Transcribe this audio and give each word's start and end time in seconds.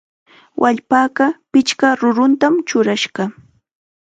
Wallpaqa 0.61 1.25
pichqa 1.51 1.87
rurutam 1.99 2.55
churashqa. 2.67 3.23